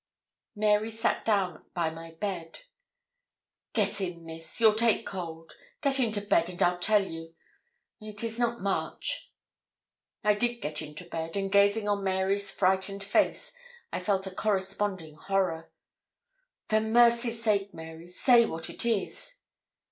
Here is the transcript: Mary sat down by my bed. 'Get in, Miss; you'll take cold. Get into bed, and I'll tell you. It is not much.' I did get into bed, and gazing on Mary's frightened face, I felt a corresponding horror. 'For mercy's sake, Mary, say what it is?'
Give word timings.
Mary 0.55 0.89
sat 0.89 1.23
down 1.23 1.63
by 1.75 1.91
my 1.91 2.09
bed. 2.13 2.61
'Get 3.73 4.01
in, 4.01 4.25
Miss; 4.25 4.59
you'll 4.59 4.73
take 4.73 5.05
cold. 5.05 5.53
Get 5.79 5.99
into 5.99 6.21
bed, 6.21 6.49
and 6.49 6.59
I'll 6.63 6.79
tell 6.79 7.05
you. 7.05 7.35
It 8.01 8.23
is 8.23 8.39
not 8.39 8.59
much.' 8.59 9.31
I 10.23 10.33
did 10.33 10.55
get 10.55 10.81
into 10.81 11.05
bed, 11.07 11.37
and 11.37 11.51
gazing 11.51 11.87
on 11.87 12.03
Mary's 12.03 12.49
frightened 12.49 13.03
face, 13.03 13.53
I 13.93 13.99
felt 13.99 14.25
a 14.25 14.33
corresponding 14.33 15.13
horror. 15.13 15.71
'For 16.67 16.79
mercy's 16.79 17.43
sake, 17.43 17.71
Mary, 17.71 18.07
say 18.07 18.47
what 18.47 18.71
it 18.71 18.83
is?' 18.83 19.35